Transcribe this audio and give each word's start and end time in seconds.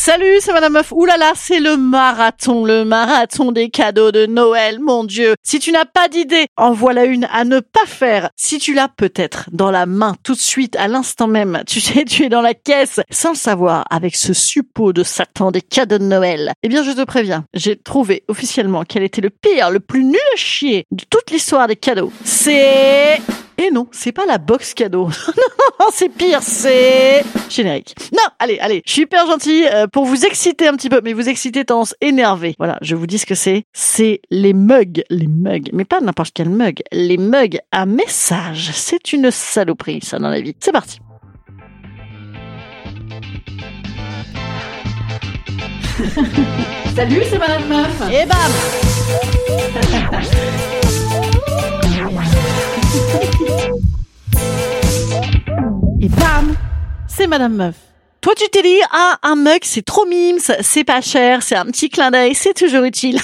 Salut, 0.00 0.38
c'est 0.40 0.52
Madame 0.52 0.74
Meuf. 0.74 0.92
Là, 1.18 1.32
c'est 1.34 1.58
le 1.58 1.76
marathon, 1.76 2.64
le 2.64 2.84
marathon 2.84 3.50
des 3.50 3.68
cadeaux 3.68 4.12
de 4.12 4.26
Noël, 4.26 4.78
mon 4.78 5.02
Dieu. 5.02 5.34
Si 5.42 5.58
tu 5.58 5.72
n'as 5.72 5.86
pas 5.86 6.06
d'idée, 6.06 6.46
en 6.56 6.72
voilà 6.72 7.04
une 7.04 7.26
à 7.32 7.44
ne 7.44 7.58
pas 7.58 7.84
faire. 7.84 8.30
Si 8.36 8.60
tu 8.60 8.74
l'as 8.74 8.86
peut-être 8.86 9.50
dans 9.50 9.72
la 9.72 9.86
main 9.86 10.14
tout 10.22 10.34
de 10.34 10.38
suite, 10.38 10.76
à 10.76 10.86
l'instant 10.86 11.26
même, 11.26 11.64
tu 11.66 11.80
sais, 11.80 12.04
tu 12.04 12.22
es 12.22 12.28
dans 12.28 12.42
la 12.42 12.54
caisse, 12.54 13.00
sans 13.10 13.30
le 13.30 13.36
savoir, 13.36 13.86
avec 13.90 14.14
ce 14.14 14.32
suppôt 14.32 14.92
de 14.92 15.02
Satan 15.02 15.50
des 15.50 15.62
cadeaux 15.62 15.98
de 15.98 16.04
Noël. 16.04 16.52
Eh 16.62 16.68
bien, 16.68 16.84
je 16.84 16.92
te 16.92 17.02
préviens, 17.02 17.44
j'ai 17.52 17.76
trouvé 17.76 18.22
officiellement 18.28 18.84
quel 18.88 19.02
était 19.02 19.20
le 19.20 19.30
pire, 19.30 19.70
le 19.70 19.80
plus 19.80 20.04
nul 20.04 20.20
à 20.32 20.36
chier 20.36 20.86
de 20.92 21.02
toute 21.10 21.32
l'histoire 21.32 21.66
des 21.66 21.76
cadeaux. 21.76 22.12
C'est... 22.22 23.20
Et 23.60 23.72
non, 23.72 23.88
c'est 23.90 24.12
pas 24.12 24.24
la 24.24 24.38
box 24.38 24.72
cadeau. 24.72 25.06
non, 25.80 25.86
c'est 25.92 26.08
pire, 26.08 26.40
c'est 26.42 27.24
générique. 27.50 27.96
Non, 28.12 28.22
allez, 28.38 28.60
allez, 28.60 28.82
je 28.86 28.92
suis 28.92 29.02
hyper 29.02 29.26
gentil 29.26 29.66
euh, 29.66 29.88
pour 29.88 30.04
vous 30.04 30.24
exciter 30.24 30.68
un 30.68 30.74
petit 30.74 30.88
peu, 30.88 31.00
mais 31.02 31.12
vous 31.12 31.28
exciter 31.28 31.64
tendance 31.64 31.96
énervé. 32.00 32.54
Voilà, 32.58 32.78
je 32.82 32.94
vous 32.94 33.08
dis 33.08 33.18
ce 33.18 33.26
que 33.26 33.34
c'est. 33.34 33.64
C'est 33.72 34.20
les 34.30 34.52
mugs, 34.52 35.02
les 35.10 35.26
mugs, 35.26 35.70
mais 35.72 35.84
pas 35.84 36.00
n'importe 36.00 36.30
quel 36.32 36.50
mug, 36.50 36.82
les 36.92 37.16
mugs 37.16 37.58
à 37.72 37.84
message. 37.84 38.70
C'est 38.74 39.12
une 39.12 39.32
saloperie, 39.32 40.00
ça 40.04 40.20
dans 40.20 40.30
la 40.30 40.40
vie. 40.40 40.54
C'est 40.60 40.70
parti. 40.70 41.00
Salut, 46.94 47.22
c'est 47.28 47.38
Madame 47.38 47.66
Meuf. 47.68 48.02
Et 48.12 48.24
bam 48.24 48.52
Et 56.00 56.08
bam 56.08 56.54
C'est 57.08 57.26
Madame 57.26 57.56
Meuf. 57.56 57.87
Toi, 58.28 58.34
tu 58.36 58.46
t'es 58.50 58.60
dit, 58.60 58.78
ah, 58.92 59.16
un 59.22 59.36
mug, 59.36 59.60
c'est 59.62 59.80
trop 59.80 60.04
mimes, 60.04 60.36
c'est 60.38 60.84
pas 60.84 61.00
cher, 61.00 61.42
c'est 61.42 61.56
un 61.56 61.64
petit 61.64 61.88
clin 61.88 62.10
d'œil, 62.10 62.34
c'est 62.34 62.52
toujours 62.52 62.84
utile. 62.84 63.18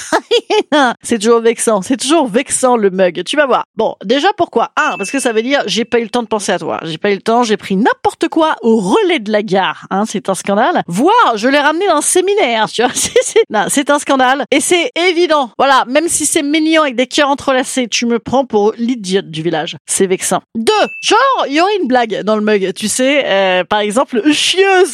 c'est 1.02 1.18
toujours 1.18 1.40
vexant, 1.40 1.83
c'est 1.83 1.98
toujours 1.98 2.27
vexant 2.27 2.79
le 2.79 2.89
mug. 2.89 3.23
Tu 3.23 3.36
vas 3.36 3.45
voir. 3.45 3.67
Bon, 3.77 3.96
déjà 4.02 4.29
pourquoi? 4.34 4.70
Un, 4.79 4.96
parce 4.96 5.11
que 5.11 5.18
ça 5.18 5.34
veut 5.34 5.42
dire, 5.42 5.62
j'ai 5.67 5.84
pas 5.84 5.98
eu 5.98 6.05
le 6.05 6.08
temps 6.08 6.23
de 6.23 6.29
penser 6.29 6.52
à 6.52 6.58
toi. 6.58 6.80
J'ai 6.84 6.96
pas 6.96 7.11
eu 7.11 7.17
le 7.17 7.20
temps, 7.20 7.42
j'ai 7.42 7.58
pris 7.58 7.77
n'importe 7.77 8.29
quoi 8.30 8.56
au 8.62 8.79
relais 8.79 9.18
de 9.18 9.30
la 9.30 9.42
gare. 9.42 9.86
Hein, 9.90 10.05
c'est 10.06 10.30
un 10.30 10.34
scandale. 10.34 10.83
Voire, 10.86 11.34
je 11.34 11.48
l'ai 11.48 11.61
ramené 11.61 11.86
dans 11.86 11.96
un 11.96 12.00
séminaire, 12.00 12.70
tu 12.70 12.83
vois. 12.83 12.90
C'est 13.68 13.90
un 13.90 13.98
scandale. 13.98 14.46
Et 14.50 14.61
c'est 14.61 14.90
évident. 15.11 15.50
Voilà, 15.58 15.84
même 15.86 16.08
si 16.08 16.27
c'est 16.27 16.42
mignon 16.42 16.83
avec 16.83 16.96
des 16.96 17.06
cœurs 17.06 17.29
entrelacés, 17.29 17.89
tu 17.89 18.06
me 18.06 18.18
prends 18.18 18.45
pour 18.45 18.73
l'idiote 18.77 19.30
du 19.30 19.42
village. 19.42 19.77
C'est 19.86 20.06
vexant. 20.06 20.42
Deux, 20.55 20.73
genre, 21.00 21.45
il 21.46 21.55
y 21.55 21.61
aurait 21.61 21.77
une 21.80 21.89
blague 21.89 22.23
dans 22.23 22.36
le 22.36 22.42
mug, 22.42 22.73
tu 22.74 22.89
sais, 22.89 23.23
euh, 23.27 23.64
par 23.64 23.80
exemple, 23.80 24.23
chieuse 24.33 24.93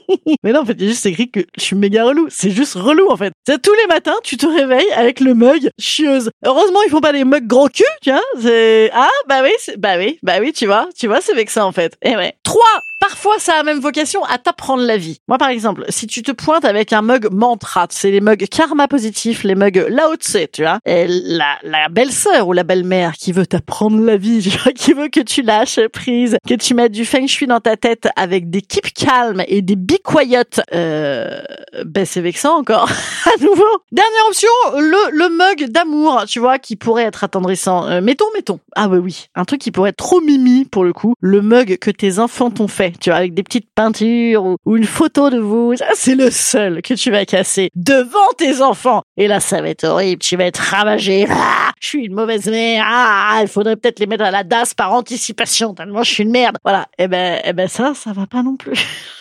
mais 0.43 0.51
non, 0.51 0.61
en 0.61 0.65
fait, 0.65 0.73
il 0.73 0.83
y 0.83 0.87
a 0.87 0.89
juste 0.89 1.05
écrit 1.05 1.29
que 1.29 1.41
je 1.57 1.63
suis 1.63 1.75
méga 1.75 2.03
relou. 2.03 2.27
C'est 2.29 2.51
juste 2.51 2.75
relou, 2.75 3.09
en 3.09 3.17
fait. 3.17 3.33
C'est 3.47 3.61
tous 3.61 3.73
les 3.73 3.87
matins, 3.87 4.15
tu 4.23 4.37
te 4.37 4.45
réveilles 4.45 4.91
avec 4.95 5.19
le 5.19 5.33
mug 5.33 5.69
chieuse. 5.79 6.29
Heureusement, 6.45 6.79
ils 6.85 6.89
font 6.89 7.01
pas 7.01 7.13
des 7.13 7.25
mugs 7.25 7.47
gros 7.47 7.69
cul, 7.69 7.83
tu 8.01 8.11
vois. 8.11 8.21
C'est, 8.39 8.91
ah, 8.93 9.09
bah 9.27 9.41
oui, 9.43 9.51
bah 9.77 9.97
oui, 9.97 10.19
bah 10.23 10.37
oui, 10.39 10.53
tu 10.53 10.65
vois, 10.65 10.87
tu 10.97 11.07
vois, 11.07 11.21
c'est 11.21 11.33
vexant, 11.33 11.67
en 11.67 11.71
fait. 11.71 11.95
Et 12.01 12.15
ouais. 12.15 12.33
Trois, 12.43 12.81
Parfois, 13.01 13.39
ça 13.39 13.55
a 13.55 13.63
même 13.63 13.79
vocation 13.79 14.23
à 14.25 14.37
t'apprendre 14.37 14.83
la 14.83 14.95
vie. 14.95 15.21
Moi, 15.27 15.39
par 15.39 15.49
exemple, 15.49 15.85
si 15.89 16.05
tu 16.05 16.21
te 16.21 16.31
pointes 16.31 16.65
avec 16.65 16.93
un 16.93 17.01
mug 17.01 17.29
mantra, 17.31 17.87
c'est 17.89 18.11
les 18.11 18.21
mugs 18.21 18.47
karma 18.47 18.87
positif, 18.87 19.43
les 19.43 19.55
mugs 19.55 19.87
Lao 19.89 20.13
Tse, 20.17 20.45
tu 20.53 20.61
vois, 20.61 20.77
et 20.85 21.07
la, 21.07 21.57
la 21.63 21.89
belle-sœur 21.89 22.47
ou 22.47 22.53
la 22.53 22.63
belle-mère 22.63 23.13
qui 23.13 23.31
veut 23.31 23.47
t'apprendre 23.47 23.99
la 23.99 24.17
vie, 24.17 24.39
tu 24.43 24.55
vois, 24.55 24.71
qui 24.71 24.93
veut 24.93 25.07
que 25.07 25.19
tu 25.19 25.41
lâches 25.41 25.79
prise, 25.87 26.37
que 26.47 26.53
tu 26.53 26.75
mettes 26.75 26.91
du 26.91 27.03
feng 27.03 27.25
shui 27.25 27.47
dans 27.47 27.59
ta 27.59 27.75
tête 27.75 28.07
avec 28.15 28.51
des 28.51 28.61
keep 28.61 28.93
calmes 28.93 29.43
et 29.47 29.63
des 29.63 29.75
be 29.75 29.97
quiet, 30.03 30.61
euh, 30.73 31.41
ben 31.85 32.05
c'est 32.05 32.21
vexant 32.21 32.57
encore, 32.57 32.89
à 33.25 33.43
nouveau. 33.43 33.63
Dernière 33.91 34.27
option, 34.27 34.49
le, 34.77 35.17
le 35.17 35.29
mug 35.29 35.69
d'amour, 35.69 36.23
tu 36.27 36.39
vois, 36.39 36.59
qui 36.59 36.75
pourrait 36.75 37.03
être 37.03 37.23
attendrissant. 37.23 37.87
Euh, 37.87 38.01
mettons, 38.01 38.25
mettons. 38.33 38.59
Ah 38.75 38.87
bah 38.87 38.97
oui, 38.97 39.27
un 39.35 39.45
truc 39.45 39.61
qui 39.61 39.71
pourrait 39.71 39.89
être 39.89 39.97
trop 39.97 40.21
mimi 40.21 40.65
pour 40.65 40.83
le 40.83 40.93
coup, 40.93 41.15
le 41.19 41.41
mug 41.41 41.77
que 41.77 41.91
tes 41.91 42.19
enfants 42.19 42.51
t'ont 42.51 42.67
fait 42.67 42.93
tu 42.99 43.09
vois, 43.09 43.17
avec 43.17 43.33
des 43.33 43.43
petites 43.43 43.69
peintures 43.73 44.55
ou, 44.65 44.77
une 44.77 44.85
photo 44.85 45.29
de 45.29 45.39
vous. 45.39 45.75
Ça, 45.75 45.87
c'est 45.93 46.15
le 46.15 46.31
seul 46.31 46.81
que 46.81 46.93
tu 46.93 47.11
vas 47.11 47.25
casser 47.25 47.69
devant 47.75 48.31
tes 48.37 48.61
enfants. 48.61 49.01
Et 49.17 49.27
là, 49.27 49.39
ça 49.39 49.61
va 49.61 49.69
être 49.69 49.83
horrible. 49.83 50.21
Tu 50.21 50.37
vas 50.37 50.45
être 50.45 50.59
ravagé. 50.59 51.27
Ah, 51.29 51.71
je 51.79 51.87
suis 51.87 52.05
une 52.05 52.13
mauvaise 52.13 52.47
mère. 52.47 52.85
Ah, 52.87 53.39
il 53.41 53.47
faudrait 53.47 53.75
peut-être 53.75 53.99
les 53.99 54.07
mettre 54.07 54.23
à 54.23 54.31
la 54.31 54.43
DAS 54.43 54.73
par 54.75 54.93
anticipation 54.93 55.73
tellement 55.73 56.03
je 56.03 56.13
suis 56.13 56.23
une 56.23 56.31
merde. 56.31 56.57
Voilà. 56.63 56.87
Eh 56.97 57.07
ben, 57.07 57.41
eh 57.43 57.53
ben 57.53 57.67
ça, 57.67 57.93
ça 57.95 58.13
va 58.13 58.27
pas 58.27 58.43
non 58.43 58.55
plus. 58.55 58.73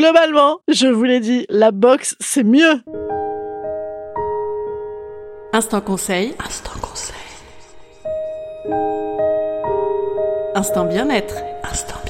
Globalement, 0.00 0.60
je 0.66 0.86
vous 0.86 1.04
l'ai 1.04 1.20
dit, 1.20 1.44
la 1.50 1.72
boxe, 1.72 2.16
c'est 2.20 2.42
mieux. 2.42 2.80
Instant 5.52 5.82
conseil. 5.82 6.34
Instant 6.42 6.80
conseil. 6.80 7.16
Instant 10.54 10.86
bien-être. 10.86 11.34
Instant 11.70 12.00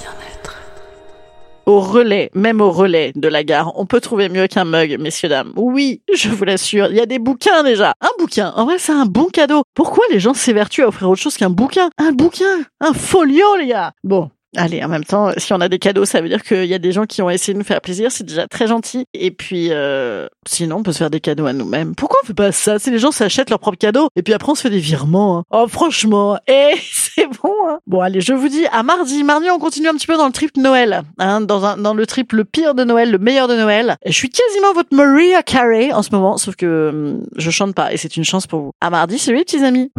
au 1.70 1.80
relais, 1.80 2.30
même 2.34 2.60
au 2.60 2.70
relais 2.70 3.12
de 3.14 3.28
la 3.28 3.44
gare, 3.44 3.72
on 3.76 3.86
peut 3.86 4.00
trouver 4.00 4.28
mieux 4.28 4.46
qu'un 4.48 4.64
mug, 4.64 4.98
messieurs 4.98 5.28
dames. 5.28 5.52
Oui, 5.56 6.02
je 6.12 6.28
vous 6.28 6.44
l'assure, 6.44 6.88
il 6.90 6.96
y 6.96 7.00
a 7.00 7.06
des 7.06 7.18
bouquins 7.18 7.62
déjà. 7.62 7.94
Un 8.00 8.10
bouquin, 8.18 8.52
en 8.56 8.64
vrai, 8.64 8.76
c'est 8.78 8.92
un 8.92 9.06
bon 9.06 9.26
cadeau. 9.26 9.62
Pourquoi 9.74 10.04
les 10.10 10.18
gens 10.18 10.34
s'évertuent 10.34 10.82
à 10.82 10.88
offrir 10.88 11.08
autre 11.08 11.20
chose 11.20 11.36
qu'un 11.36 11.50
bouquin? 11.50 11.90
Un 11.98 12.12
bouquin 12.12 12.64
Un 12.80 12.92
folio, 12.92 13.56
les 13.58 13.68
gars 13.68 13.92
Bon, 14.02 14.30
Allez, 14.56 14.82
en 14.82 14.88
même 14.88 15.04
temps, 15.04 15.30
si 15.36 15.52
on 15.52 15.60
a 15.60 15.68
des 15.68 15.78
cadeaux, 15.78 16.04
ça 16.04 16.20
veut 16.20 16.28
dire 16.28 16.42
qu'il 16.42 16.64
y 16.64 16.74
a 16.74 16.78
des 16.78 16.92
gens 16.92 17.06
qui 17.06 17.22
ont 17.22 17.30
essayé 17.30 17.54
de 17.54 17.58
nous 17.58 17.64
faire 17.64 17.80
plaisir, 17.80 18.10
c'est 18.10 18.24
déjà 18.24 18.48
très 18.48 18.66
gentil. 18.66 19.06
Et 19.14 19.30
puis, 19.30 19.68
euh, 19.70 20.26
sinon, 20.46 20.76
on 20.76 20.82
peut 20.82 20.92
se 20.92 20.98
faire 20.98 21.10
des 21.10 21.20
cadeaux 21.20 21.46
à 21.46 21.52
nous-mêmes. 21.52 21.94
Pourquoi 21.94 22.18
on 22.22 22.26
fait 22.26 22.34
pas 22.34 22.50
ça? 22.50 22.78
C'est 22.78 22.90
les 22.90 22.98
gens 22.98 23.12
s'achètent 23.12 23.50
leurs 23.50 23.60
propres 23.60 23.78
cadeaux 23.78 24.08
et 24.16 24.22
puis 24.22 24.34
après 24.34 24.50
on 24.50 24.54
se 24.54 24.62
fait 24.62 24.70
des 24.70 24.80
virements. 24.80 25.38
Hein. 25.38 25.44
Oh, 25.50 25.66
franchement, 25.68 26.38
et 26.48 26.72
c'est 26.92 27.26
bon. 27.26 27.54
Hein. 27.68 27.78
Bon, 27.86 28.00
allez, 28.00 28.20
je 28.20 28.32
vous 28.32 28.48
dis 28.48 28.66
à 28.72 28.82
mardi. 28.82 29.22
Mardi, 29.22 29.48
on 29.50 29.58
continue 29.58 29.88
un 29.88 29.94
petit 29.94 30.06
peu 30.06 30.16
dans 30.16 30.26
le 30.26 30.32
trip 30.32 30.56
Noël, 30.56 31.02
hein, 31.18 31.40
dans 31.40 31.94
le 31.94 32.06
trip 32.06 32.32
le 32.32 32.44
pire 32.44 32.74
de 32.74 32.84
Noël, 32.84 33.10
le 33.10 33.18
meilleur 33.18 33.48
de 33.48 33.54
Noël. 33.54 33.96
je 34.04 34.12
suis 34.12 34.30
quasiment 34.30 34.72
votre 34.74 34.94
Maria 34.94 35.42
Carey 35.42 35.92
en 35.92 36.02
ce 36.02 36.10
moment, 36.10 36.36
sauf 36.36 36.56
que 36.56 36.88
hum, 36.92 37.26
je 37.36 37.50
chante 37.50 37.74
pas 37.74 37.92
et 37.92 37.96
c'est 37.96 38.16
une 38.16 38.24
chance 38.24 38.46
pour 38.46 38.60
vous. 38.60 38.70
À 38.80 38.90
mardi, 38.90 39.18
salut 39.18 39.38
les 39.38 39.44
petits 39.44 39.64
amis. 39.64 39.90